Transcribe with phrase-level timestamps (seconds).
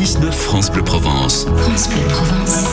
[0.00, 1.44] 6-9 France Bleu Provence.
[1.58, 2.64] France Bleu Provence.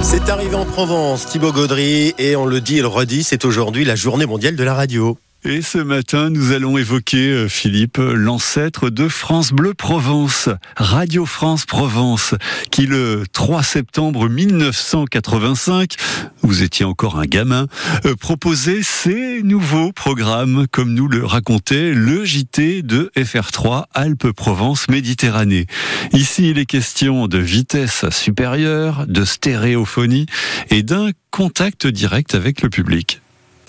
[0.00, 3.84] C'est arrivé en Provence, Thibaut Gaudry, et on le dit et le redit, c'est aujourd'hui
[3.84, 5.18] la journée mondiale de la radio.
[5.44, 11.66] Et ce matin, nous allons évoquer, euh, Philippe, l'ancêtre de France Bleu Provence, Radio France
[11.66, 12.36] Provence,
[12.70, 15.96] qui le 3 septembre 1985,
[16.42, 17.66] vous étiez encore un gamin,
[18.06, 25.66] euh, proposait ces nouveaux programmes, comme nous le racontait le JT de FR3 Alpes-Provence Méditerranée.
[26.12, 30.26] Ici, il est question de vitesse supérieure, de stéréophonie
[30.70, 33.21] et d'un contact direct avec le public.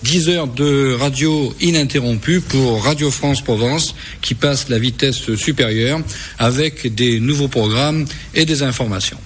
[0.04, 5.98] 10 heures de radio ininterrompue pour Radio France Provence qui passe la vitesse supérieure
[6.38, 8.04] avec des nouveaux programmes
[8.34, 9.16] et des informations.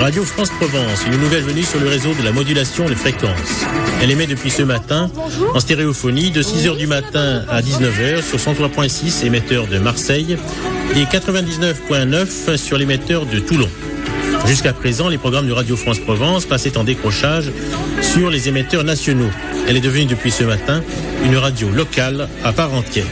[0.00, 3.66] Radio France Provence, une nouvelle venue sur le réseau de la modulation de fréquences.
[4.00, 5.10] Elle émet depuis ce matin
[5.52, 10.38] en stéréophonie de 6h du matin à 19h sur 103.6 émetteur de Marseille
[10.96, 13.68] et 99.9 sur l'émetteur de Toulon.
[14.46, 17.50] Jusqu'à présent, les programmes de Radio France Provence passaient en décrochage
[18.00, 19.30] sur les émetteurs nationaux.
[19.66, 20.82] Elle est devenue depuis ce matin
[21.24, 23.06] une radio locale à part entière.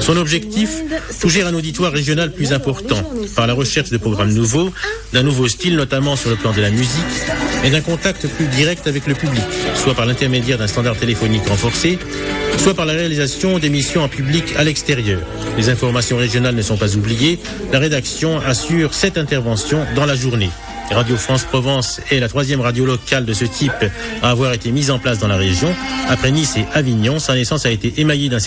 [0.00, 0.82] Son objectif,
[1.20, 3.02] toucher un auditoire régional plus important
[3.36, 4.72] par la recherche de programmes nouveaux,
[5.12, 7.04] d'un nouveau style notamment sur le plan de la musique
[7.62, 11.98] et d'un contact plus direct avec le public, soit par l'intermédiaire d'un standard téléphonique renforcé,
[12.62, 15.20] soit par la réalisation d'émissions en public à l'extérieur.
[15.58, 17.40] Les informations régionales ne sont pas oubliées,
[17.72, 20.50] la rédaction assure cette intervention dans la journée.
[20.92, 23.72] Radio France Provence est la troisième radio locale de ce type
[24.22, 25.74] à avoir été mise en place dans la région.
[26.08, 28.38] Après Nice et Avignon, sa naissance a été émaillée d'un